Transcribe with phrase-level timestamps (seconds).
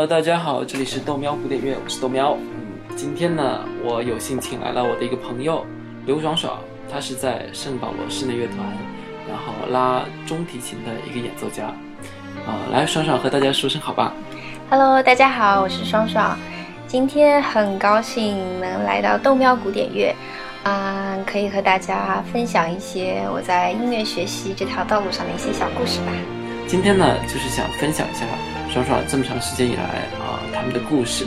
[0.00, 2.34] Hello，大家好，这里是豆喵古典乐，我是豆喵。
[2.40, 5.62] 嗯，今天呢，我有幸请来了我的一个朋友
[6.06, 6.58] 刘爽爽，
[6.90, 8.56] 他是在圣保罗室内乐团，
[9.28, 11.64] 然后拉中提琴的一个演奏家。
[12.46, 14.14] 啊、来，爽爽和大家说声好吧。
[14.70, 16.34] Hello，大家好，我是爽爽。
[16.86, 20.16] 今天很高兴能来到豆喵古典乐，
[20.62, 26.12] 啊、可以和大家分享一些我在音乐学习这条道路上的一些小故事吧。
[26.66, 28.24] 今天呢，就是想分享一下
[28.72, 29.82] 爽爽这么长时间以来
[30.20, 31.26] 啊、他们的故事。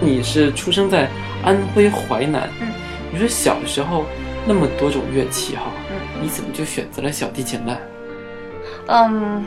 [0.00, 1.08] 你是出生在
[1.44, 2.72] 安徽淮南，嗯，
[3.12, 4.04] 你说小时候
[4.44, 7.78] 那么多种乐器哈，嗯，你怎么就选择了小提琴呢
[8.88, 9.44] 嗯，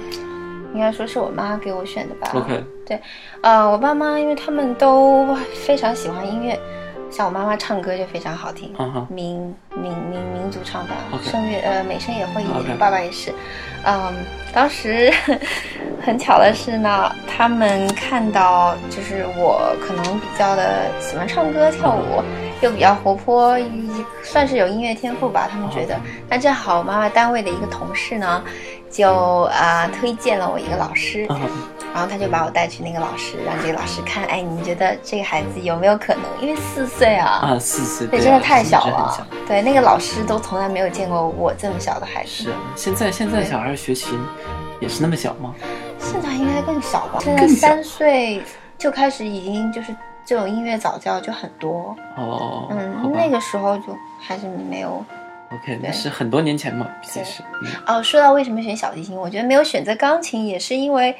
[0.74, 2.32] 应该说是我妈给我选的吧。
[2.34, 2.98] ？OK，对
[3.42, 6.58] 呃，我爸妈因为他们都非常喜欢音乐，
[7.16, 8.74] 像我妈妈唱歌就非常好听，
[9.10, 9.38] 民
[9.74, 13.34] 民民民族唱法声乐呃美声也会一点爸爸也是，
[13.86, 14.14] 嗯，
[14.54, 15.10] 当时
[16.06, 22.22] 很巧的是呢，他们看到就是我可能比较的喜欢唱歌跳舞，
[22.62, 23.58] 又比较活泼，
[24.24, 26.00] 算是有音乐天赋吧，他们觉得。
[26.30, 28.44] 那正好妈妈单位的一个同事呢，
[28.90, 31.26] 就啊、推荐了我一个老师，
[31.94, 36.24] 然后他就把我带去那个老师，让这个老师看，哎，你觉得这个孩子有没有可能？
[36.42, 39.26] 因为四岁啊，啊，四岁，对，啊真的太小了小。
[39.48, 42.30] 对，那个老师都从来没有见过我这么小的孩子。
[42.30, 44.18] 是，现在现在小孩学琴
[44.80, 45.54] 也是那么小吗？
[46.00, 47.20] 现在应该更小吧？
[47.20, 48.42] 现在三岁
[48.78, 49.96] 就开始已经就是
[50.26, 51.96] 这种音乐早教就很多。
[52.18, 55.04] 哦，嗯，那个时候就还是没有。
[55.54, 61.16] OK，那是很多年前嘛，毕竟是，嗯哦，说到为什么选小提琴，我觉得没有选择钢琴，也是因为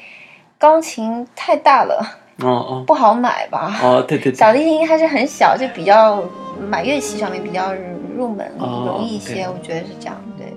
[0.58, 2.04] 钢琴太大了，
[2.42, 3.78] 哦哦不好买吧。
[3.82, 6.20] 哦，对对对，小提琴还是很小，就比较
[6.58, 7.72] 买乐器上面比较
[8.16, 10.20] 入门，哦容易一些，对我觉得是这样。
[10.36, 10.55] 对。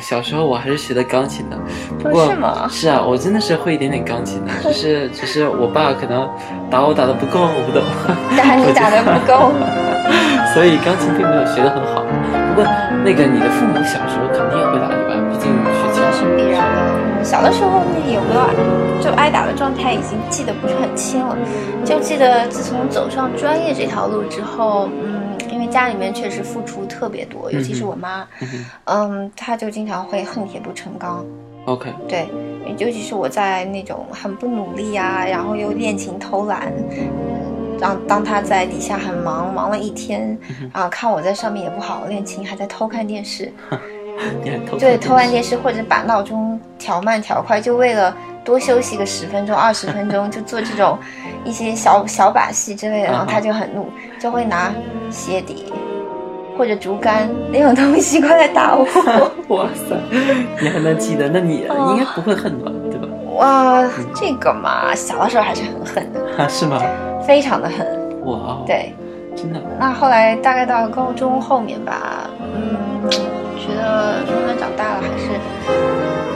[0.00, 1.56] 小时候我还是学的钢琴的，
[1.98, 6.28] 不过哦是吗是啊，我真的是会一点点钢琴的，只是只是我爸可能
[6.70, 7.82] 打我打的不够，我不懂，
[8.36, 9.52] 打你打的不够。
[10.52, 12.02] 所以钢琴并没有学得很好。
[12.52, 12.64] 不过
[13.04, 17.24] 那个你的父母小时候肯定也会打你吧，毕竟学琴是必然的。
[17.24, 21.36] 小的时候那个有没有就挨打的状态已经记得不是很清了，
[21.84, 25.21] 就记得自从走上专业这条路之后，嗯，
[25.72, 31.24] 家里面确实付出特别多，尤其是我妈，嗯嗯，她就经常会恨铁不成钢。
[31.64, 32.28] OK，对，
[32.76, 36.72] 尤其是我在那种很不努力啊，然后又练琴偷懒，
[37.80, 40.36] 让当她在底下很忙，忙了一天，
[40.72, 43.52] 啊，看我在上面也不好好练琴，还在偷看电视，
[44.78, 50.98] 对，偷看电视或者把闹钟调慢调快，就为了多休息个十分钟、二十分钟，就做这种
[51.44, 53.88] 一些小小把戏之类的，然后他就很怒，
[54.20, 54.72] 就会拿
[55.10, 55.72] 鞋底
[56.56, 58.84] 或者竹竿那种东西过来打我。
[59.48, 59.96] 哇塞，
[60.60, 61.28] 你还能记得？
[61.28, 62.70] 那你哦应该不会恨吧？
[62.90, 63.08] 对吧？
[63.34, 63.82] 哇，
[64.14, 66.80] 这个嘛，小的时候还是很恨的，啊，是吗？
[67.26, 67.86] 非常的恨。
[68.24, 68.94] 哇哦，，对，
[69.34, 73.10] 真的，那后来大概到高中后面吧，嗯，
[73.58, 75.28] 觉得慢慢长大了，还是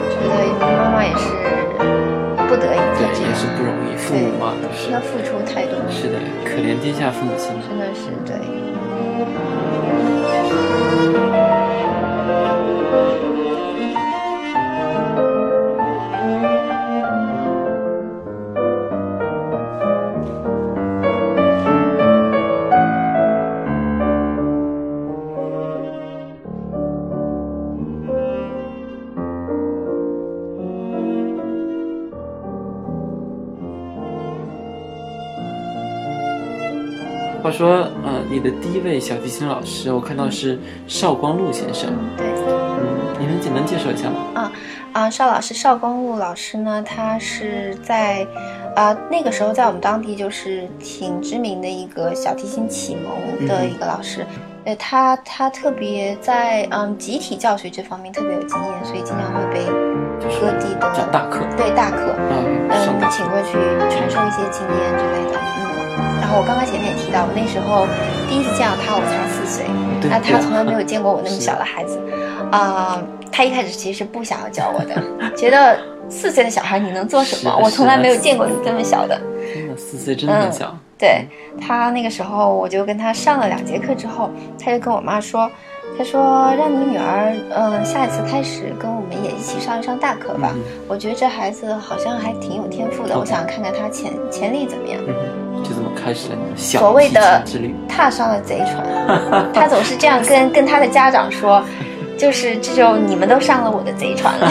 [0.09, 0.33] 觉得
[0.77, 1.66] 妈妈也是不
[2.59, 4.99] 得已对才，这也是，不容易，父母嘛都是要。
[4.99, 7.53] 付出太多，是的，可怜天下父母心。
[7.67, 8.35] 真的是对。
[12.37, 13.46] 话
[37.57, 41.91] 说，呃，你的第一位小提琴老师，我看到是邵光禄先生。
[42.15, 42.85] 对，嗯，
[43.19, 44.15] 你能简单介绍一下吗？
[44.35, 44.51] 啊
[44.93, 48.27] 啊，邵老师邵光禄老师呢，他是在
[48.75, 54.23] 啊、那个时候在我们当地就是挺知名的一个小提琴启蒙的一个老师。
[54.65, 59.65] 呃，他他特别在嗯集体教学这方面特别有经验，所以经常会被
[60.39, 62.69] 各地的讲大课对大课嗯
[63.09, 63.53] 请过去
[63.89, 65.56] 传授一些经验之类的。
[66.27, 67.87] 嗯，然后我刚刚前面也提到，我那时候
[68.27, 69.65] 第一次见到他，我才四岁，
[70.09, 71.97] 那他从来没有 见过我那么小的孩子，
[72.51, 73.01] 啊、
[73.31, 75.01] 他一开始其实是不想要教我的，
[75.37, 75.79] 觉得
[76.09, 77.57] 四岁的小孩你能做什么？
[77.63, 79.19] 我从来没有见过你这么小的。
[79.53, 80.75] 真的，四岁真的很小。
[80.99, 81.25] 对
[81.61, 84.29] 他那个时候，我就跟他上了两节课之后，
[84.59, 85.49] 他就跟我妈说，
[85.97, 90.51] 他说让你女儿，嗯，下一次开始跟我们也一起上一上大课吧。
[90.55, 94.99] 嗯我觉得这孩子好像还挺有天赋的，我想看看他潜潜力怎么样。
[95.63, 97.73] 就这么开始了你的小所谓的之旅。
[97.87, 98.85] 踏上了贼船，
[99.53, 101.63] 他总是这样跟跟他的家长说，
[102.17, 104.49] 就是这就你们都上了我的贼船了。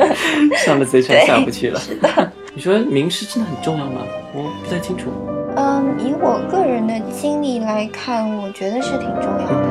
[0.56, 1.80] 上了贼船下不去了。
[1.80, 2.08] 是的，
[2.54, 4.02] 你说名师真的很重要吗？
[4.34, 5.10] 我不太清楚。
[5.56, 9.68] 嗯，以我个人的经历来看，我觉得是挺重要的。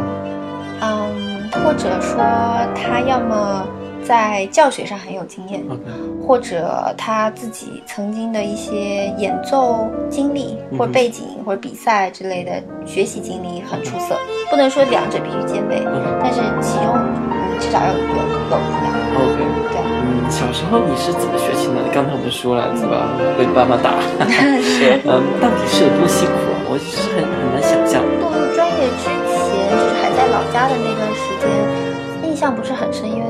[0.81, 2.18] 嗯，或者说
[2.76, 3.66] 他要么
[4.07, 5.63] 在教学上很有经验
[6.25, 12.52] 或者他自己曾经的一些演奏经历或者背景或者比赛之类的
[12.86, 14.16] 学习经历很出色，
[14.50, 16.94] 不能说两者必须兼备，嗯但是其中
[17.54, 18.94] 你至少要有有一样。
[19.16, 19.38] OK，
[19.72, 21.81] 对，嗯，小时候你是怎么学琴的？
[21.94, 23.07] 刚才我们说了，对吧？
[23.38, 23.96] 被爸妈打，
[24.62, 25.00] 是。
[25.06, 26.57] 嗯，到底是有多辛苦啊？
[26.68, 28.04] 我是很很难想象。
[28.19, 31.48] 步入专业之前，就是还在老家的那段时间，
[32.30, 33.25] 印象不是很深，因为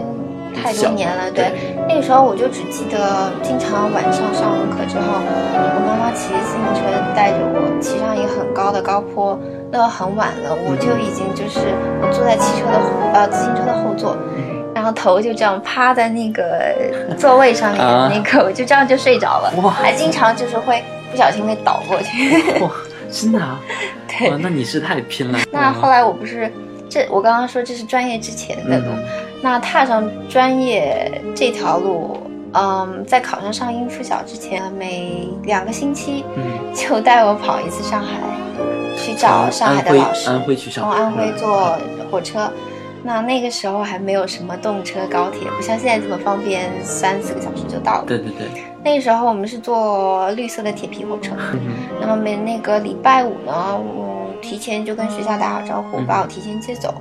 [0.56, 1.30] 太多年了。
[1.32, 1.52] 对，
[1.88, 6.82] 那个时候我就只记得，经常晚上上完课之后，我妈妈骑自行车
[7.16, 9.38] 带着我骑上一个很高的高坡，
[9.72, 11.60] 那很晚了，我就已经就是
[12.02, 14.18] 我坐在汽车的后呃自行车的后座。
[14.76, 16.76] 然后头就这样趴在那个
[17.18, 22.60] 座位上面，啊那个我就这样就睡着了，哇还经常就是会不小心会倒过去。
[22.62, 22.70] 哇，
[23.10, 23.58] 真的啊？
[24.06, 25.40] 对，那你是太拼了。
[25.50, 26.52] 那后来我不是
[26.90, 29.04] 这，我刚刚说这是专业之前的路，嗯
[29.46, 32.18] 那踏上专业这条路，
[32.54, 36.44] 嗯，在考上上音附小之前，每两个星期嗯，
[36.74, 38.18] 就带我跑一次上海，
[38.98, 41.78] 去找上海的老师，安徽去上海从安徽嗯坐
[42.10, 42.52] 火车。
[43.04, 48.06] 那那个时候还没有什么动车、高铁，不像现在这么方便，三四个小时就到了。
[48.08, 48.48] 对对对，
[48.84, 51.60] 那个时候我们是坐绿色的铁皮火车，嗯
[52.02, 56.96] 那么每那个礼拜五呢，我，提前就跟学校打好招呼，嗯把我提前接走，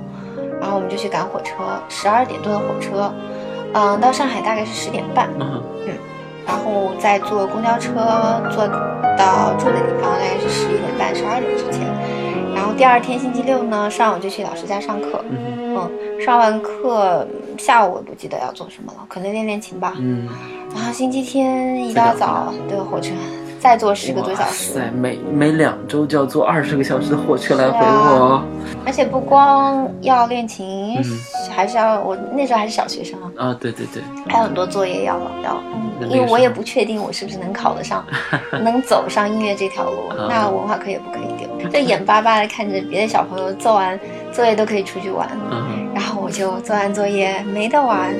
[0.65, 1.53] 然后我们就去赶火车，
[1.89, 3.13] 十二点多的火车，
[3.73, 5.61] 嗯，到上海大概是十点半，嗯
[6.47, 7.93] 然后再坐公交车
[8.51, 8.67] 坐
[9.15, 11.85] 到住的地方，大概是十一点半、十二点之前。
[12.55, 19.93] 然后第二天星期六呢，上午就去老师家上课，嗯嗯，上完课嗯下午我不记得要做什么了，可能练练琴吧。
[19.99, 20.27] 嗯，
[20.73, 23.13] 然后星期天一大早的火车，
[23.65, 24.75] 再坐十个多小时。
[24.75, 28.43] 对，每每两周就要坐二十个小时的火车来回，我
[28.85, 31.03] 而且不光要练琴，嗯。
[31.49, 35.59] 还是要我那时候还是小学生啊，啊，对对对，还有很多作业要要，
[36.01, 38.05] 因为我也不确定我是不是能考得上，
[38.61, 40.27] 能走上音乐这条路，啊。
[40.29, 43.99] 那文化课也不可以丢，就眼巴巴的看着别的小朋友做完
[44.31, 45.87] 作业都可以出去玩，嗯。
[45.91, 48.13] 然后我就做完作业没得玩。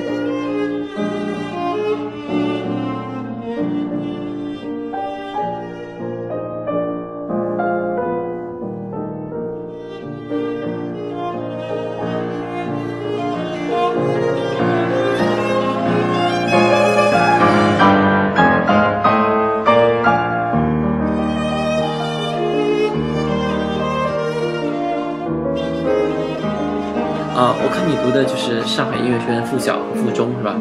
[28.46, 30.54] 是上海音乐学院附小和附中是吧？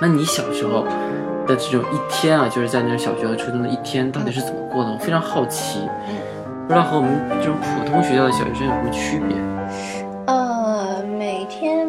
[0.00, 0.86] 那你小时候
[1.46, 4.90] 的这种一天啊，就是在那种小学和初中的一天，到底是怎么过的？
[4.90, 5.80] 我非常好奇，
[6.66, 7.10] 不知道和我们
[7.40, 9.36] 这种普通学校的小学生有什么区别？
[10.26, 11.86] 呃，每天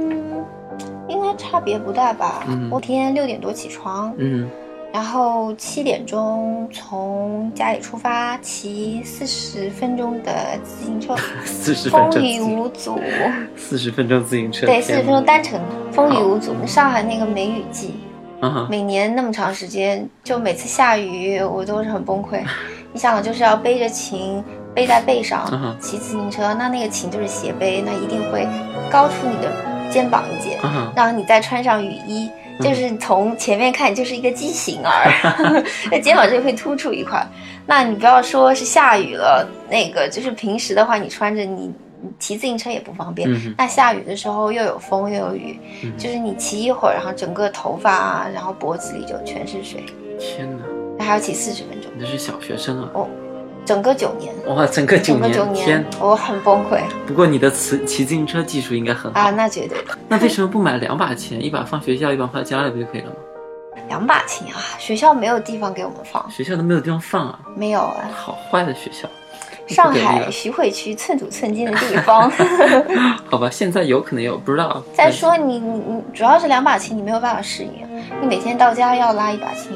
[1.07, 2.43] 应该差别不大吧？
[2.49, 4.49] 嗯我天六点多起床，嗯
[4.93, 10.31] 然后七点钟从家里出发，骑四十分钟的
[10.63, 12.99] 自行车， 四十分风，雨无阻。
[13.55, 15.59] 四十分钟自行车，对，四十分钟单程，
[15.93, 16.53] 风雨无阻。
[16.67, 17.95] 上海那个梅雨季，
[18.41, 22.43] 啊，每年那么长时间，就每次下雨我都是很崩溃。
[22.91, 24.43] 你想，就是要背着琴
[24.75, 28.45] 背在背上骑自行车，那那个琴就是斜背，那一定会
[28.91, 29.49] 高出你的
[29.89, 32.29] 肩膀一截，啊然后你再穿上雨衣。
[32.61, 37.25] 就是从前面看就是一个畸形儿， 那肩膀这里会突出一块。
[37.65, 41.71] 那你不要说是下雨了，那个就是平时的话，你穿着你
[42.03, 43.31] 你骑自行车也不方便。
[43.31, 49.83] 嗯那下雨的时候又有风又有雨，嗯就是你骑一会儿，然后整个头发啊，然后脖子里就全是水，
[50.19, 50.49] 天
[50.97, 52.89] 哪，还要骑四十分钟，你这是小学生啊！
[52.95, 53.07] 哦，
[53.65, 55.81] 整个九年，哇，整个九整个九天。
[55.81, 56.81] 年，，我很崩溃。
[57.05, 59.19] 不过你的骑骑自行车技术应该很好。
[59.19, 59.77] 啊，那绝对。
[59.83, 63.15] 的，那为什么不买两把琴，一把放学校，一把放家里不就可以了吗？
[63.87, 69.07] 两把琴啊，学校没有地方给我们放，学校都没有地方放啊，没有啊，好坏的学校。
[69.67, 72.29] 上海徐汇区寸土寸金的地方。
[73.29, 74.83] 好吧，现在有可能有，不知道。
[74.93, 77.87] 再说你你你主要是两把琴，你没有办法适应，
[78.19, 79.71] 你每天到家要拉一把琴，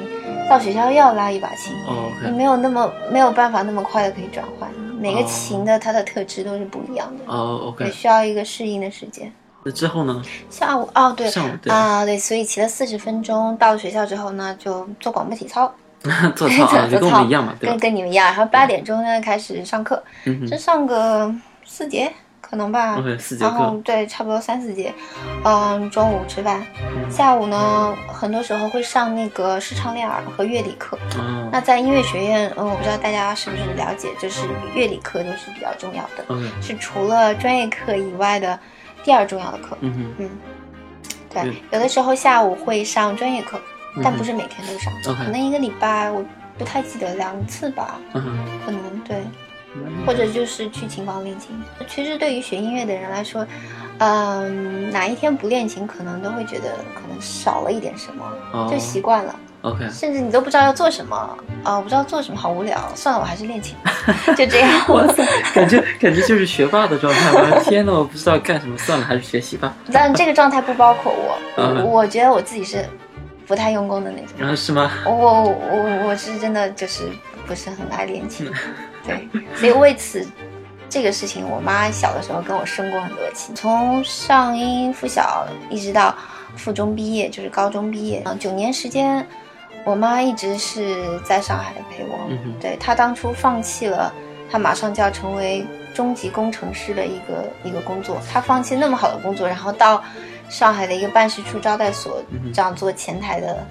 [0.49, 9.31] 到学校又要拉一把琴，哦你没有那么没有办法那么快的可以转换，每个哦琴的它的特质都是不一样的，哦也，OK，需要一个适应的时间。
[9.63, 10.21] 那之后呢？
[10.49, 15.73] 下午哦，对，下午对啊、对，所以骑了四十分钟，到了学校之后呢，就做广播体操，
[16.35, 17.79] 做操 跟我们一样嘛，对跟？
[17.79, 18.27] 跟你们一样。
[18.27, 21.33] 然后八点钟呢开始上课，嗯就上个
[21.65, 22.13] 四节
[22.55, 24.93] 可能吧，OK，四节然后，对，差不多三四节。
[25.43, 26.65] 嗯，中午吃饭，
[27.11, 30.97] 下午呢，很多时候会上那个视唱练耳和乐理课。
[31.17, 36.23] 嗯那在音乐学院，嗯，我不知道大家是不是了解，就是乐理课就是比较重要的。
[36.61, 38.57] 是除了专业课以外的
[39.03, 39.77] 第二重要的课。
[39.81, 40.29] 嗯，嗯，
[41.29, 43.59] 对对，有的时候下午会上专业课，
[44.01, 44.93] 但不是每天都上。
[45.13, 46.23] 可能一个礼拜我
[46.57, 49.31] 不太记得两次吧，嗯，可能对，嗯
[50.05, 51.49] 或者就是去琴房练琴。
[51.87, 53.45] 其实对于学音乐的人来说，
[53.99, 61.15] 嗯，哪一天不练琴，可能都会觉得可能少了一点什么，哦就习惯了，，OK，甚至你都不知道要做什么
[61.63, 63.91] 啊、我不知道做什么，好无聊，算了，我还是练琴吧，
[64.35, 64.69] 就这样。
[64.89, 67.31] 哇塞，感觉感觉就是学霸的状态。
[67.31, 69.73] 我的天呐，我不知道干什么，算了，还是学习吧。
[69.91, 72.85] 但这个状态不包括我，嗯我我觉得我自己是
[73.47, 74.29] 不太用功的那种。
[74.37, 74.91] 然后是吗？
[75.05, 77.03] 我我我是真的就是
[77.47, 78.51] 不是很爱练琴，
[79.05, 80.25] 对，所以为此
[80.89, 86.15] 这个事情，我妈小的时候跟我生过很多气，从上音附小一直到
[86.55, 89.25] 附中毕业，就是高中毕业，嗯，九年时间，
[89.83, 94.13] 我妈一直是在上海陪我，嗯哼对她当初放弃了，
[94.49, 100.03] 她马上就要成为中级工程师的一个一个工作，她放弃那么好的工作，然后到
[100.49, 103.65] 上海的一个办事处招待所这样做前台的。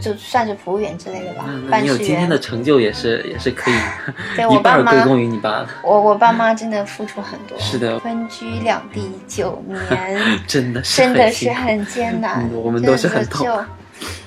[0.00, 1.44] 就算是服务员之类的吧，
[1.80, 2.28] 你有今天。
[2.30, 3.74] 的成就也是也是可以，
[4.36, 13.64] 对一我爸妈半归功于你爸，我我爸妈真的付出很多， 是的分居两地九年，真的是真的是很艰难嗯，我们都是很痛就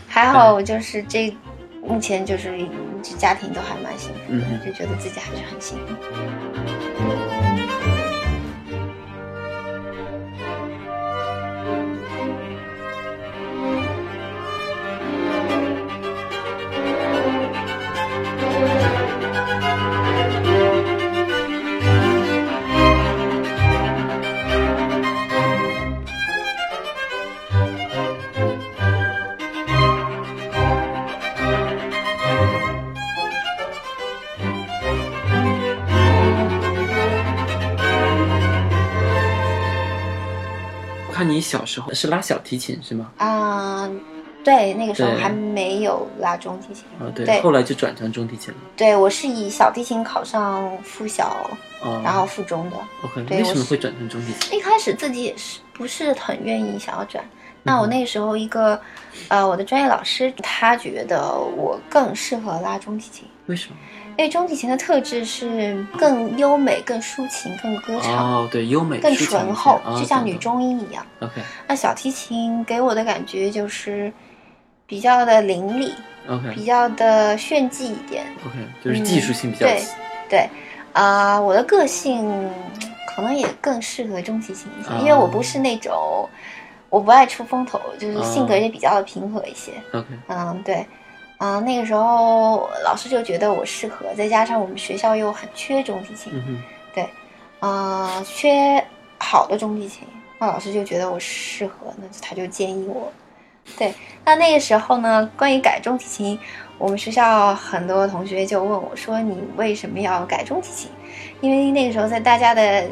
[0.07, 1.33] 还好，我就是这
[1.81, 2.51] 目前就是
[3.01, 6.92] 这家庭都还蛮幸福嗯的，就觉得自己还是很幸运。
[41.53, 43.11] 小时候是拉小提琴是吗？
[43.17, 43.87] 啊、
[44.43, 46.83] 对，那个时候还没有拉中提琴。
[46.99, 48.59] 哦，对，对后来就转成中提琴了。
[48.75, 51.47] 对，我是以小提琴考上附小，
[51.83, 52.77] 哦，然后附中的。
[53.03, 54.57] OK，对为什么会转成中提琴？
[54.57, 57.23] 一开始自己也是不是很愿意想要转。
[57.61, 58.81] 那我那个时候一个，
[59.27, 63.75] 呃，我的专业老师他觉得我更适合拉中提琴，为什么？
[64.17, 71.05] 因为中提琴的特质是更优美、更抒情、更歌唱、哦，对，优美、更醇厚，哦就像女中音一样。
[71.19, 74.11] OK 那小提琴给我的感觉就是
[74.85, 75.93] 比较的凌厉
[76.29, 78.25] ，OK 比较的炫技一点。
[78.45, 79.83] OK，就是技术性比较嗯对
[80.29, 80.49] 对，
[80.93, 82.49] 啊、我的个性
[83.15, 86.29] 可能也更适合中提琴一些，啊因为我不是那种
[86.89, 89.71] 我不爱出风头，就是啊性格也比较的平和一些。
[89.91, 90.85] OK 嗯，对，
[91.45, 96.31] 嗯、那个时候老师就觉得我适合，再加上我们学校又很缺中提琴，
[96.95, 97.05] 对，
[97.59, 98.81] 嗯、缺
[99.19, 100.07] 好的中提琴，
[100.39, 103.11] 那老师就觉得我适合，那他就建议我。
[103.77, 106.39] 对，那那个时候呢，关于改中提琴，
[106.77, 110.89] 我们学校很多同学就问我说：“你为什么要改中提琴？”
[111.41, 112.85] 因为那个时候在大家的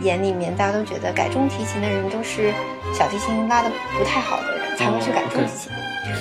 [0.00, 2.50] 眼里面，大家都觉得改中提琴的人都是
[2.94, 5.70] 小提琴拉的不太好的人才会去改中提琴。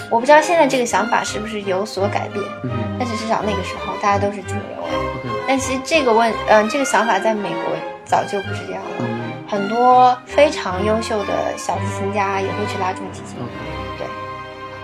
[0.10, 4.86] 我不知道现在这个想法是不是有所改变，嗯但是至少那个时候大家都是这么认为。
[4.86, 7.63] OK 但其实这个问，嗯、这个想法在美国
[8.06, 8.90] 早就不是这样了。
[9.00, 13.38] 嗯很多非常优秀的小提琴家也会去拉重提琴。
[13.40, 14.06] OK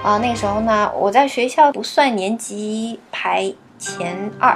[0.04, 4.56] 啊、那个时候呢，我在学校不算年级排前二，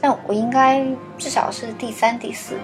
[0.00, 0.84] 但我应该
[1.16, 2.56] 至少是第三、第四。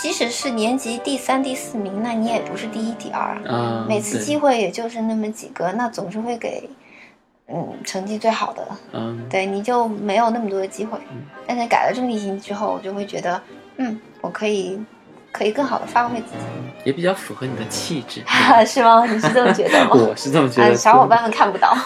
[0.00, 3.54] 即使是年级第三、第四名，那你也不是第一、第二啊。
[3.54, 6.68] 啊，每次机会也就是那么几个，那总是会给
[7.48, 8.66] 嗯成绩最好的。
[8.92, 11.22] 嗯对，你就没有那么多的机会嗯。
[11.46, 13.40] 但是改了中提琴之后，我就会觉得，
[13.76, 14.80] 嗯，我可以
[15.32, 16.36] 可以更好的发挥自己。
[16.82, 18.22] 也比较符合你的气质。
[18.66, 19.04] 是吗？
[19.04, 19.90] 你是这么觉得吗？
[20.08, 20.74] 我是这么觉啊，得。
[20.74, 21.76] 小伙伴们看不到。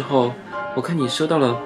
[0.00, 0.32] 之后，
[0.74, 1.60] 我看你收到了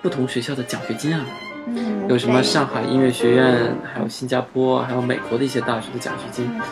[0.00, 1.26] 不同学校的奖学金啊，
[1.66, 6.62] 嗯，有什么上海音乐学院，还有新加坡，还有美国的一些大学的奖学金，嗯。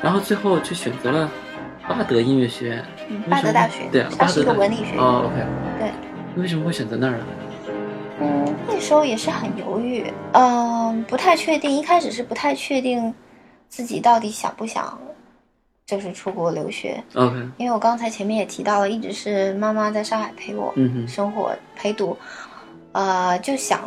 [0.00, 1.28] 然后最后却选择了
[1.88, 2.84] 巴德音乐学院。
[3.28, 4.98] 巴德大学，对啊，巴德文理学院。
[4.98, 5.44] 哦，OK，
[5.80, 5.90] 对，
[6.36, 7.26] 你为什么会选择那儿呢？
[8.20, 13.12] 嗯，那时候也是很犹豫，嗯，不太确定，一开始是不太确定
[13.68, 14.96] 自己到底想不想，
[15.86, 22.16] 就是出国留学，OK，因为我刚才前面也提到了，一直是妈妈在上海陪我，嗯哼，生活陪读，
[22.92, 23.82] 呃，就想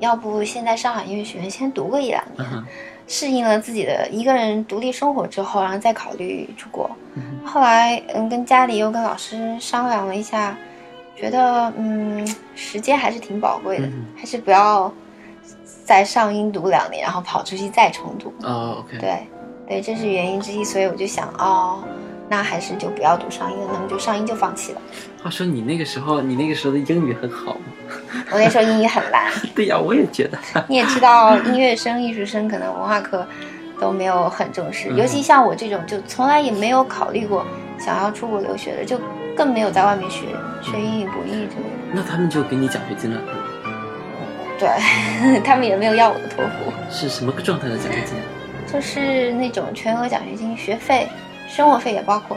[0.00, 2.64] 要不先在上海音乐学院先读个一两年，嗯，
[3.06, 6.90] 适应了自己的一个人独立生活之后，然后再考虑出国。
[7.14, 7.22] 嗯。
[7.44, 10.56] 后来，嗯，跟家里又跟老师商量了一下，
[11.14, 14.90] 觉得嗯，时间还是挺宝贵的，嗯还是不要
[15.84, 18.32] 再上音读两年，然后跑出去再重读。
[18.40, 19.26] 哦，OK，对，
[19.66, 21.82] 对，这是原因之一，所以我就想，哦，
[22.28, 24.80] 那还是就不要读上英了，那么就上英就放弃了。
[25.22, 27.60] 话说你那个时候，你那个时候的英语很好吗？
[28.30, 30.38] 我那时候英语很烂，对呀，我也觉得。
[30.68, 33.26] 你也知道，音乐生、艺术生可能文化课
[33.80, 37.44] 都没有很重视，嗯尤其像我这种，就从来也没有考虑过
[37.78, 39.00] 想要出国留学的，就
[39.36, 40.26] 更没有在外面学
[40.62, 41.92] 学英语、博弈之类的。
[41.92, 43.20] 那他们就给你奖学金了，
[44.58, 44.68] 对
[45.42, 48.16] 他们也没有要我的托福，是什么个状态的奖学金？
[48.72, 51.08] 就是那种全额奖学金，学费、
[51.48, 52.36] 生活费也包括。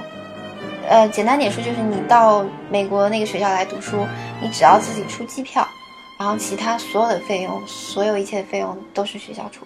[0.87, 4.07] 呃，简单点说，就是你到美国那个学校来读书，
[4.41, 5.67] 你只要自己出机票，
[6.19, 9.65] 然后其他所有的费用，所有一切的费用都是学校出。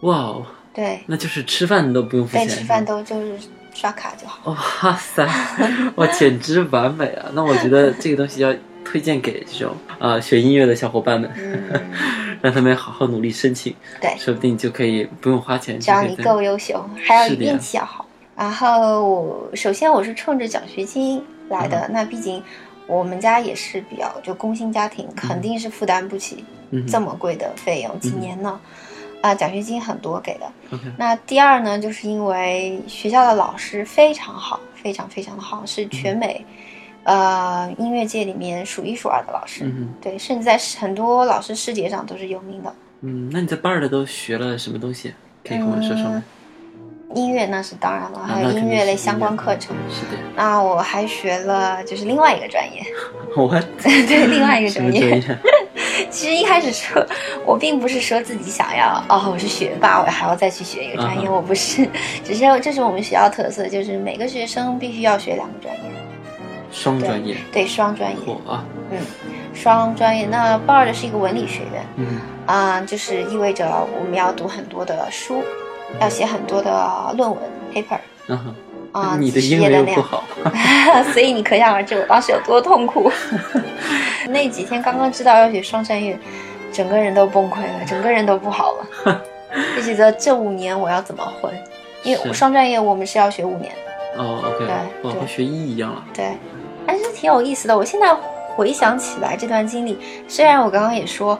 [0.00, 2.58] 哇哦，对，那就是吃饭都不用付对，钱。
[2.58, 3.38] 吃饭都就是
[3.72, 4.50] 刷卡就好。
[4.82, 5.28] 哇塞，
[5.96, 7.26] 哇，简直完美啊！
[7.32, 8.52] 那我觉得这个东西要
[8.90, 11.62] 推荐给这种啊、学音乐的小伙伴们，嗯，
[12.40, 15.78] 让他们好好努力申请，对，说不定就可以不用花钱。
[15.78, 18.06] 只要你够优秀，还要运气要好。
[18.34, 22.42] 然后我首先我是冲着奖学金来的，嗯那毕竟
[22.86, 26.42] 我们家也是比较就工薪家庭，肯定是负担不起
[26.90, 28.58] 这么贵的费用，几年呢？
[29.20, 30.50] 啊，奖学金很多给的。
[30.96, 36.46] 那第二呢，就是因为学校的老师非常好，非常非常的好，是全美，
[37.08, 39.64] 呃，音乐界里面数一数二的老师。
[39.64, 42.74] 嗯，对，甚至在很多老师师节上都是有名的。
[43.00, 45.14] 嗯，那你在巴尔的都学了什么东西？
[45.42, 46.22] 可以跟我说说吗？
[47.14, 49.74] 音乐那是当然了，啊还有音乐类相关课程。
[49.88, 52.82] 是的，那我还学了就是另外一个专业，
[53.34, 53.48] 我
[53.82, 55.38] 对，另外一个专业。
[56.10, 57.02] 其实一开始说，
[57.46, 61.88] 我并不是说自己想要哦，我是学霸，我还要再去学一个专业，我不是，
[62.22, 65.80] 只是这是我们学校特色，就是每个学生必须要学两个专业，
[66.70, 68.98] 双专业，对，双专业，嚯啊，嗯，
[69.54, 70.26] 双专业。
[70.26, 71.84] 那报的是一个文理学院。
[71.96, 72.20] 嗯。
[72.46, 75.44] 啊、就是意味着我们要读很多的书，
[76.00, 77.38] 要写很多的论文
[77.74, 77.98] paper
[78.90, 79.84] 啊、你的英页的量。
[79.84, 80.24] 文又不好，
[81.12, 83.12] 所以你可想而知我当时有多痛苦。
[84.30, 86.18] 那几天刚刚知道要学双专业，
[86.72, 88.72] 整个人都崩溃了，整个人都不好
[89.04, 89.20] 了，
[89.76, 91.52] 就觉得这五年我要怎么混？
[92.02, 92.32] 因为是。
[92.32, 93.70] 双专业我们是要学五年
[94.16, 94.66] 的，哦，OK，
[95.02, 96.32] 对和学医一样了，对，
[96.88, 97.76] 还是挺有意思的。
[97.76, 98.16] 我现在
[98.56, 101.38] 回想起来这段经历，虽然我刚刚也说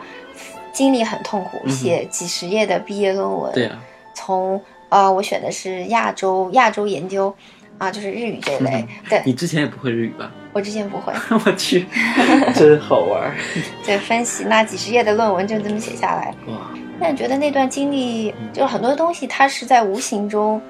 [0.75, 3.79] 经历很痛苦，写几十页的毕业论文，对啊，
[4.15, 7.35] 从呃我选的是亚洲亚洲研究
[7.79, 10.31] 啊，就是日语这一类，对你之前也不会日语吧？
[10.53, 11.15] 我之前不会。
[11.47, 11.87] 我去，
[12.55, 13.35] 真好玩儿
[13.87, 16.35] 对，分析那几十页的论文就这么写下来。
[16.49, 16.59] 哇！
[17.01, 20.61] 但觉得那段经历，就很多东西它是在无形中，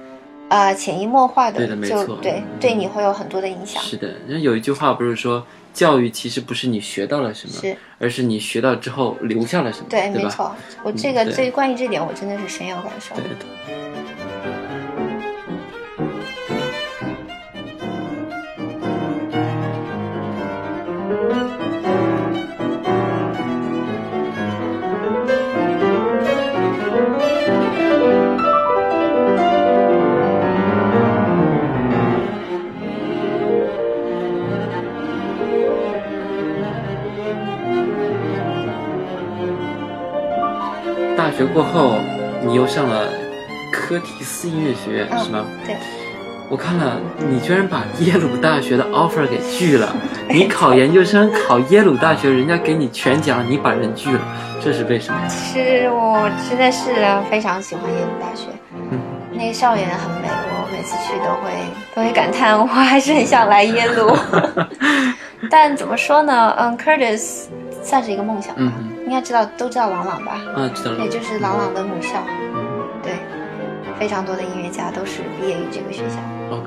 [0.48, 3.82] 啊、潜移默化的，对的没就错对对你会有很多的影响。
[3.82, 10.22] 是的，人有一句话不是说，教育其实不是你学到了什么，是，而是你学到之后留下了什么，对，对？
[10.22, 10.54] 没错。
[10.82, 13.14] 我这个对这关于这点，我真的是深有感受。
[13.14, 13.24] 对。
[41.28, 41.96] 大学过后，
[42.42, 43.06] 你又上了
[43.70, 45.44] 科提斯音乐学院，嗯是吗？
[45.66, 45.76] 对，
[46.48, 46.96] 我看了，
[47.28, 49.94] 你居然把耶鲁大学的 offer 给拒了。
[50.30, 54.20] 你考研究生考耶鲁大学，人家给你全奖，你把人拒了，
[54.64, 55.26] 这是为什么呀？
[55.28, 56.94] 其实我真的是
[57.30, 58.46] 非常喜欢耶鲁大学，
[58.90, 58.98] 嗯
[59.30, 61.52] 那个校园很美，我每次去都会
[61.94, 64.16] 都会感叹，我还是很想来耶鲁。
[65.50, 66.56] 但怎么说呢？
[66.58, 67.48] 嗯，Curtis
[67.82, 68.62] 算是一个梦想吧。
[68.62, 70.32] 嗯哼，应该知道都知道朗朗吧？
[70.54, 71.08] 啊，知道了也。
[71.08, 72.22] 就是朗朗的母校。
[73.02, 73.14] 对，
[73.98, 76.16] 非常多的音乐家都是毕业于这个学校。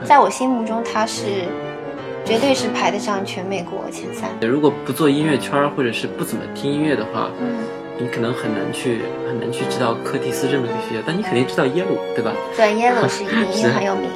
[0.04, 1.46] 在我心目中，他是
[2.26, 4.28] 绝对是排得上全美国前三。
[4.42, 7.62] 如果不做音乐圈儿，或者是不怎么听音乐的话，嗯，
[8.00, 12.32] 你可能很难去很难去知道柯蒂斯这么一个学校，但你肯定知道耶鲁，对吧？
[12.58, 14.10] 对，Yellow 是一定， 因是为很有名。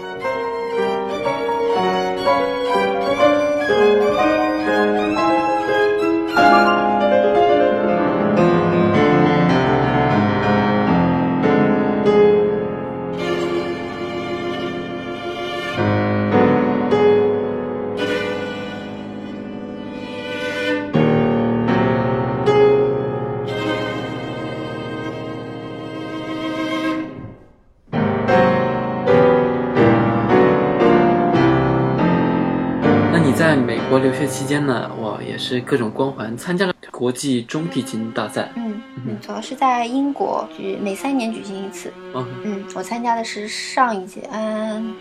[34.45, 38.47] 期间呢，我，也是各种光环，参加了国际中提琴大赛。
[38.53, 41.91] 嗯，嗯没错，是在英国举每三年举行一次。
[42.13, 44.93] 嗯，嗯，我参加的是上一届，嗯，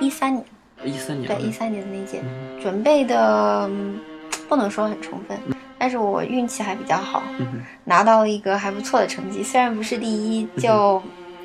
[0.00, 0.44] 一三年，
[0.82, 1.28] 一三年。
[1.28, 4.00] 对，一三年的那一届，嗯准备的嗯
[4.48, 5.38] 不能说很充分，
[5.78, 11.00] 但是我运气还比较好，嗯拿到了一个还不错的成绩，虽然不是第一，就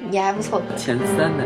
[0.10, 0.60] 也还不错。
[0.76, 1.44] 前三呢。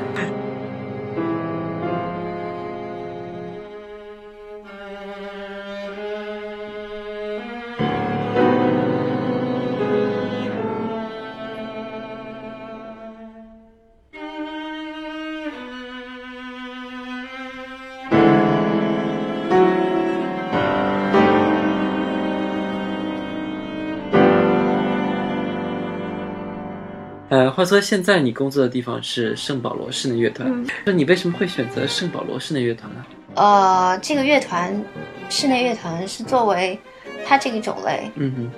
[27.30, 33.06] 呃，话说现在你工作的地方是圣保罗室内乐团，嗯那你为什么会选择圣保罗室内乐团呢？
[33.36, 34.82] 呃，这个乐团，
[35.30, 36.80] 室内乐团是作为
[37.26, 38.52] 它这个种类，嗯哼，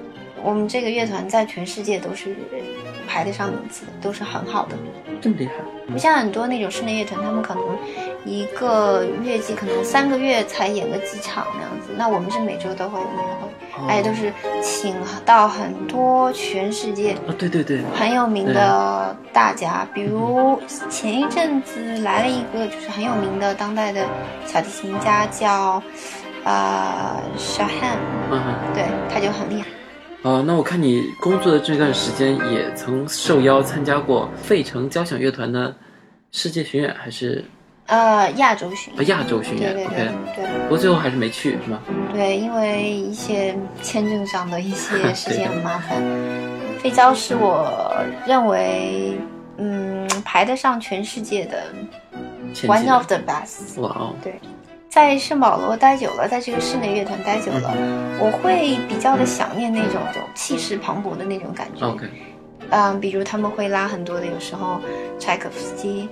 [0.44, 2.36] 我们这个乐团在全世界都是
[3.08, 4.78] 排得上名次的，都是很好的。
[5.20, 5.54] 这么厉害。
[5.92, 7.64] 不像很多那种室内乐团，他们可能
[8.24, 11.90] 一个乐季可能三个月才演个几场那样子。
[11.98, 13.08] 那我们是每周都会有
[13.88, 24.06] 而且都是请到很多全世界啊，对对对，很有名的大家，比如前一阵子来了一个就是很有名的当代的
[24.46, 25.82] 小提琴家叫
[26.44, 27.98] 呃 Shahan，
[28.32, 28.74] 嗯哼。
[28.74, 29.68] 对，他就很厉害。
[30.24, 35.74] 哦，那我看你工作的这段时间也曾受邀参加过费城交响乐团的
[36.32, 37.44] 世界巡演，还是
[37.90, 40.62] 呃，亚洲巡呃演，亚洲巡演对对对？OK，对。
[40.64, 41.82] 不过最后还是没去，是吧？
[42.14, 46.02] 对，因为一些签证上的一些事情很麻烦。
[46.80, 49.18] 飞交是我认为，
[49.58, 51.64] 嗯，排得上全世界的
[52.64, 53.82] one of the best。
[53.82, 54.36] 哇哦，对，
[54.88, 57.74] 在圣保罗待久了，在这个室内乐团待久了，
[58.20, 61.86] 我会比较的想念那种种气势磅礴的那种感觉。
[61.86, 62.08] OK，
[62.72, 64.80] 嗯，比如他们会拉很多的，有时候
[65.20, 66.08] 柴可夫斯基、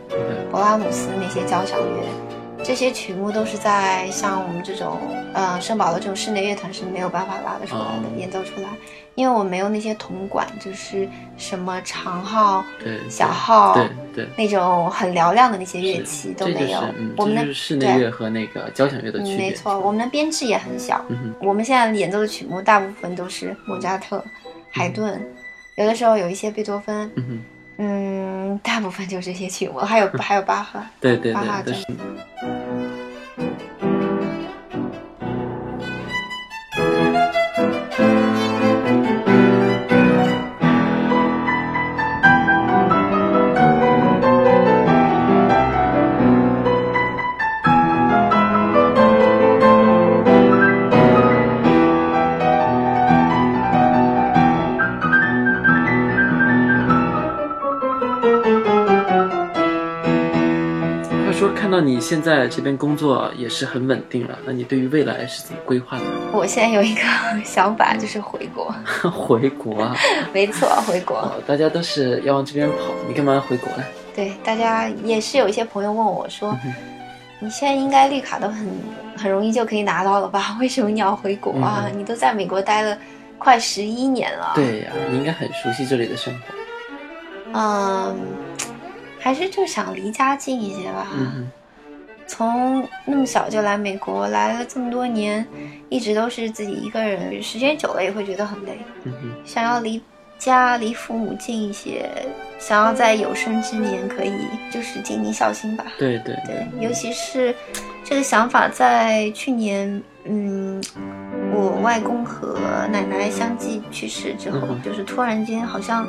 [0.52, 4.98] 勃拉姆斯那些交响乐，这些曲目都是在像我们这种
[5.34, 8.70] 呃圣保罗这种室内乐团是没有办法拉得出来的，哦演奏出来，
[9.15, 16.80] 因为我没有那些铜管，就是什么长号、对，小号对对，那种很嘹亮的那些乐器都没有。
[16.82, 21.06] 是嗯，我们的室内乐和那个交响乐的区嗯，没错，我们的编制也很小。
[21.10, 24.24] 嗯，我们现在演奏的曲目大部分都是莫扎特、
[24.72, 25.24] 海顿，
[25.78, 27.40] 有的时候有一些贝多芬，嗯，
[27.78, 30.80] 嗯，大部分就这些曲目，还有还有巴赫。
[31.00, 31.62] 对对巴哈
[62.08, 66.06] 现在这边工作也是很稳定了，那你对于未来是怎么规划的？
[66.32, 67.02] 我现在有一个
[67.43, 68.74] 想法，就是回国。
[69.12, 69.93] 回国啊？
[70.32, 71.17] 没错，回国。
[71.17, 72.76] 哦，大家都是要往这边跑，
[73.10, 73.84] 你干嘛要回国呢？
[74.15, 76.74] 对，大家也是有一些朋友问我说嗯
[77.41, 78.65] ：“你现在应该绿卡都很
[79.17, 80.56] 很容易就可以拿到了吧？
[80.62, 81.84] 为什么你要回国啊？
[81.91, 82.98] 嗯你都在美国待了
[83.38, 86.39] 快十一年了。”，对呀、你应该很熟悉这里的生活。
[87.54, 88.15] 嗯，
[89.20, 91.08] 还是就想离家近一些吧。
[91.13, 91.52] 嗯
[92.28, 95.46] 从那么小就来美国，来了这么多年，
[95.90, 98.78] 一直都是自己一个人，时间久了也会觉得很累。
[99.46, 100.02] 想要离
[100.38, 102.08] 家、离父母近一些，
[102.60, 104.34] 想要在有生之年可以
[104.72, 105.86] 就是尽尽孝心吧。
[105.98, 107.56] 对对对，尤其是
[108.04, 110.84] 这个想法在去年，嗯，
[111.54, 112.60] 我外公和
[112.92, 116.06] 奶奶相继去世之后，嗯就是突然间好像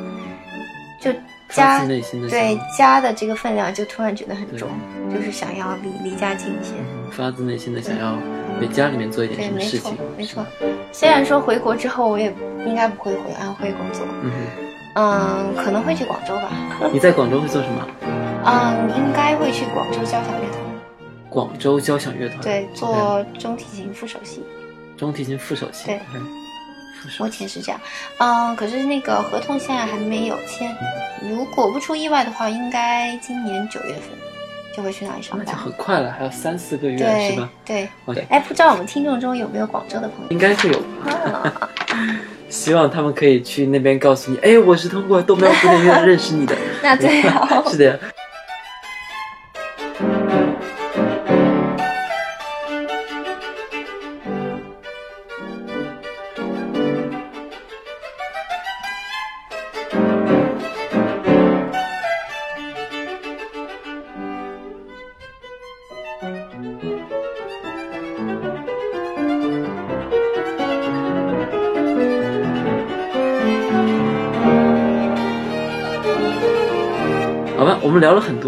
[1.01, 1.11] 就
[1.49, 4.69] 家发自内心的对家的这个分量就突然觉得很重，
[5.13, 6.73] 就是想要离离家近一些。
[7.11, 8.15] 发自内心的想要
[8.61, 10.45] 为家里面做一点对，没错什么事情，没错。
[10.91, 12.33] 虽然说回国之后，我也
[12.65, 14.31] 应该不会回安徽工作，嗯
[14.95, 16.51] 嗯，可能会去广州吧，
[16.93, 17.87] 你在广州会做什么？
[18.45, 20.61] 嗯，应该会去广州交响乐团，
[21.29, 24.43] 广州交响乐团，对，做中提琴副首席。
[24.97, 25.99] 中提琴副首席，对
[27.19, 27.79] 目前是这样，
[28.19, 30.75] 嗯，可是那个合同现在还没有签，
[31.21, 34.03] 如果不出意外的话，应该今年九月份
[34.75, 35.57] 就会去那里上班那就。
[35.57, 37.49] 很快了，还有三四个月对是吧？
[37.65, 40.31] 对，OK，哎，不知道我们听众中有没有广州的朋友？
[40.31, 41.11] 应该是有吧。
[41.13, 41.69] 啊
[42.49, 46.55] 希望他们可以去那边告诉你，哎，我是通过豆苗古典乐认识你的。
[46.81, 47.99] 那最好是的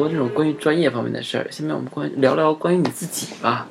[0.02, 3.68] 多这种关于专业方面的事儿，下面我们关聊聊关于你自己吧。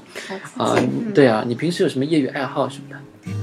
[0.57, 2.97] 啊、嗯对啊，你平时有什么业余爱好什么的？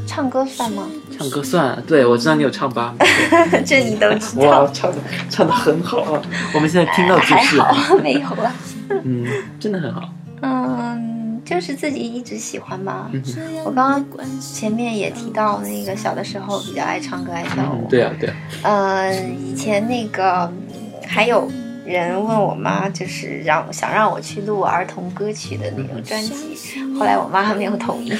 [0.07, 0.87] 唱歌算吗？
[1.17, 2.95] 唱歌算，对我知道你有唱吧？
[3.65, 4.97] 这你都知哇，道，唱的
[5.29, 6.21] 唱的很好啊！
[6.55, 8.53] 我们现在听到就还是，好 没有了。
[9.03, 9.25] 嗯，
[9.59, 10.09] 真的很好。
[10.41, 13.09] 嗯，就是自己一直喜欢吧。
[13.13, 13.21] 嗯
[13.65, 17.87] 我刚刚前面也提到，那个小的时候比较爱唱歌、爱跳嗯，舞。
[17.89, 18.29] 对啊，对
[18.63, 21.49] 啊，嗯，以前那个嗯还有
[21.87, 26.33] 人问我妈，就是让想让我去录儿童歌曲的那种专辑，
[26.99, 28.11] 后来我妈还没有同意。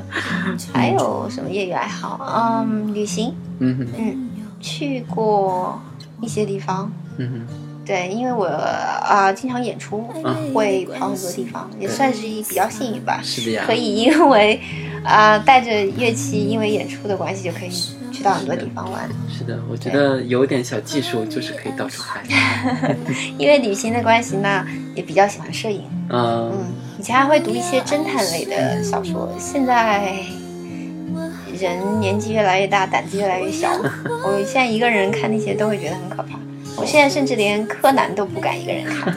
[0.72, 2.20] 还有什么业余爱好？
[2.66, 4.28] 嗯，旅行，嗯哼，嗯，
[4.60, 5.80] 去过
[6.20, 6.90] 一些地方。
[7.16, 13.20] 嗯哼，对，因为我啊、经常演出，嗯会跑很多地方，也算是比较幸运吧。
[13.22, 13.64] 是的呀。
[13.66, 14.60] 可以因为
[15.04, 17.70] 啊、带着乐器，因为演出的关系，就可以
[18.18, 19.08] 去到很多地方玩。
[19.28, 22.20] 是的，我觉得有点小技术就是可以到处嗨。
[23.38, 25.84] 因为旅行的关系呢，也比较喜欢摄影。
[26.10, 26.66] 嗯，嗯，
[26.98, 30.16] 以前还会读一些侦探类的小说，现在
[31.56, 33.70] 人年纪越来越大，胆子越来越小。
[34.26, 36.40] 我现在一个人看那些都会觉得很可怕。
[36.76, 39.14] 我现在甚至连柯南都不敢一个人看。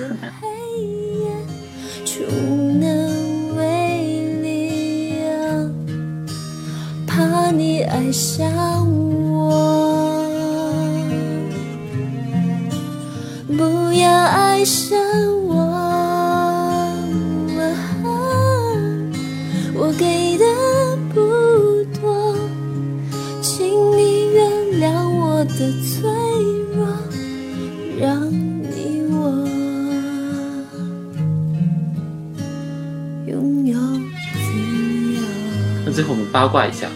[7.31, 8.45] 怕你爱上
[9.31, 10.27] 我，
[13.47, 14.99] 不要爱上
[15.47, 15.55] 我。
[19.73, 20.45] 我给的
[21.13, 21.21] 不
[22.01, 22.35] 多，
[23.41, 23.65] 请
[23.95, 26.03] 你原谅我的脆
[26.75, 26.85] 弱，
[27.97, 29.47] 让你我。
[33.25, 34.51] 拥有自
[35.13, 35.21] 由。
[35.85, 36.89] 那最后我们八卦一下，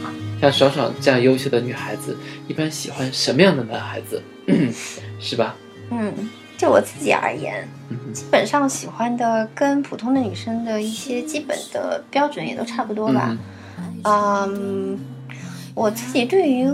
[0.46, 2.16] 像爽爽这样优秀的女孩子，
[2.48, 4.22] 一般喜欢什么样的男孩子？
[5.20, 5.56] 是吧？
[5.90, 6.14] 嗯，
[6.56, 7.68] 就我自己而言，
[8.14, 13.36] 基本上喜欢的跟普通的女生的一些基本的标准也都差不多吧。
[14.04, 15.00] 嗯，
[15.74, 16.72] 我自己对于，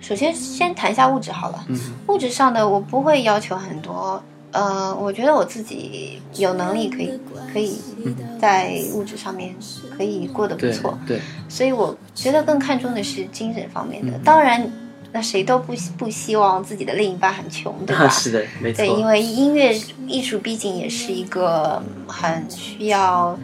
[0.00, 1.64] 首先先谈一下物质好了。
[1.68, 4.22] 嗯物质上的我不会要求很多，
[4.54, 7.20] 呃，我觉得我自己有能力可以
[7.52, 7.76] 可以
[8.40, 9.52] 在物质上面
[9.98, 14.12] 可以过得不错，对，所以我觉得更看重的是精神方面的。
[14.16, 14.70] 嗯当然，
[15.10, 18.08] 那谁都不希不希望自己的另一半很穷，对吧？
[18.08, 18.78] 是的，没错。
[18.78, 23.36] 对，因为音乐艺术毕竟也是一个嗯很需要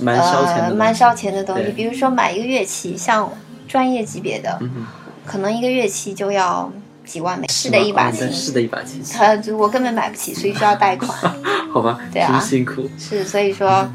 [0.00, 1.70] 蛮烧钱的，呃蛮烧钱的东西。
[1.72, 3.30] 比如说买一个乐器，像
[3.68, 4.86] 专业级别的，嗯，
[5.26, 6.72] 可能一个乐器就要
[7.10, 11.10] 几万美是的一把琴是的一把琴，呃，我根本买不起，所以需要贷款。
[11.72, 12.88] 好吧，对啊真辛苦。
[12.96, 13.88] 是，所以说，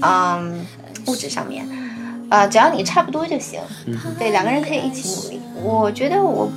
[0.00, 0.64] 嗯，
[1.06, 1.66] 物质上面，
[2.30, 3.60] 呃，只要你差不多就行。
[3.86, 5.40] 嗯，对，两个人可以一起努力。
[5.62, 6.50] 我觉得我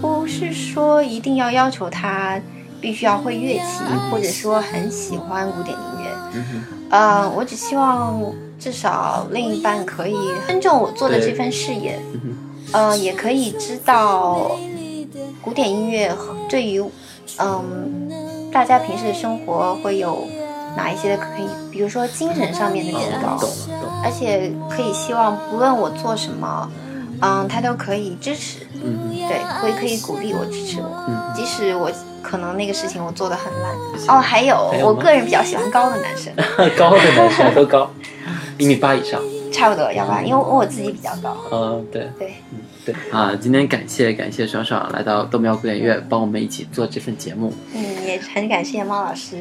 [0.00, 2.40] 不是说一定要要求他
[2.80, 6.10] 必须要会乐器，或者说很喜欢古典音乐。
[6.90, 8.22] 嗯我只希望
[8.60, 11.98] 至少另一半可以尊重我做的这份事业，
[12.72, 14.58] 嗯也可以知道
[15.46, 16.12] 古典音乐
[16.48, 16.82] 对于
[17.38, 18.10] 嗯
[18.50, 20.26] 大家平时的生活会有
[20.76, 23.88] 哪一些的可以，比如说精神上面的提高哦，懂了懂。
[23.88, 24.02] 了。
[24.04, 26.68] 而且可以希望不论我做什么，
[27.20, 31.88] 嗯，他都可以支持，嗯哼，对，会可以鼓励我、支持我，嗯即使我
[32.24, 33.72] 可能那个事情我做的很烂。
[34.08, 36.34] 哦，还有我个人比较喜欢高的男生，
[36.76, 37.88] 高的男生都高，
[38.58, 39.22] 一米八以上。
[39.52, 42.34] 差不多要吧，因为我自己比较高，嗯，对，对，
[42.86, 47.52] 对啊，今天感谢感谢爽爽来到豆苗古典乐，帮我们一起做这份节目。
[47.74, 49.36] 嗯，也很感谢猫老师，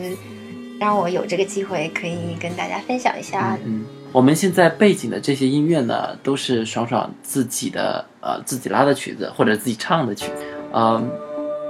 [0.79, 3.55] 让我有这个机会可以跟大家分享一下。
[3.63, 10.43] 嗯，我们现在背景的这些音乐呢，都是爽爽自己的呃自己拉的曲子或者自己唱的曲子。
[10.73, 11.08] 嗯，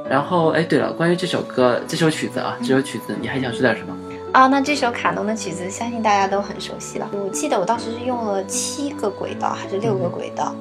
[0.10, 3.94] 然后哎，对了，关于这首歌这首曲子啊，这首曲子你还想说点什么？
[4.32, 7.10] 啊，那这首卡农的曲子，相信大家都很熟悉了。
[7.14, 10.54] 我记得我当时是用了七个轨道还是六个轨道，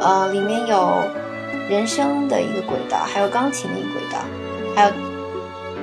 [0.00, 1.02] 呃，里面有
[1.68, 4.18] 人声的一个轨道，还有钢琴的一个轨道，
[4.74, 4.92] 还有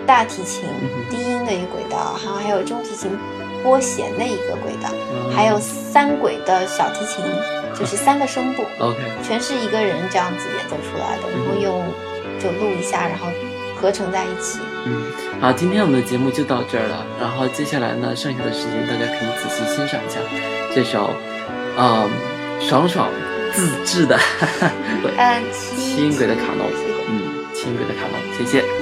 [0.05, 0.63] 大提琴
[1.09, 3.11] 低音的一个轨道，然后还有中提琴
[3.63, 4.89] 拨弦的一个轨道，
[5.35, 7.23] 还有三轨的小提琴，
[7.73, 11.83] 就是三个声部， OK，全是一个人这样子演奏出来的，然后用
[12.39, 13.27] 就录一下，然后
[13.79, 14.59] 合成在一起。
[14.85, 15.03] 嗯，
[15.39, 17.05] 好，今天我们的节目就到这儿了。
[17.19, 20.19] 然后接下来呢，剩下的时间大家可以仔细欣赏一下
[20.73, 21.11] 这首，
[21.77, 22.09] 嗯，
[22.59, 23.07] 爽爽
[23.53, 24.19] 自制的，
[25.17, 26.67] 嗯，七音轨的卡农，
[27.09, 28.80] 嗯，轻轨的卡农，谢谢。